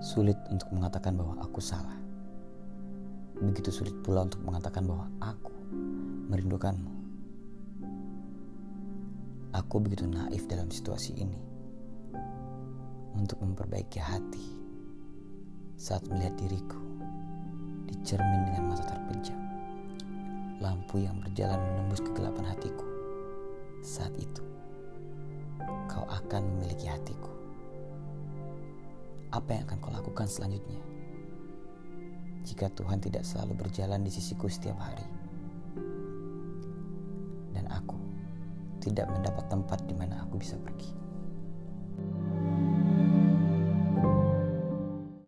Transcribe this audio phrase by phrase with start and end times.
[0.00, 2.00] Sulit untuk mengatakan bahwa aku salah.
[3.36, 5.52] Begitu sulit pula untuk mengatakan bahwa aku
[6.32, 6.92] merindukanmu.
[9.52, 11.40] Aku begitu naif dalam situasi ini
[13.12, 14.46] untuk memperbaiki hati
[15.76, 16.80] saat melihat diriku
[17.90, 19.38] dicermin dengan mata terpejam.
[20.60, 22.84] Lampu yang berjalan menembus kegelapan hatiku.
[23.80, 24.44] Saat itu,
[25.88, 27.29] kau akan memiliki hatiku.
[29.30, 30.82] Apa yang akan kau lakukan selanjutnya?
[32.42, 35.06] Jika Tuhan tidak selalu berjalan di sisiku setiap hari,
[37.54, 37.94] dan aku
[38.82, 40.99] tidak mendapat tempat di mana aku bisa pergi.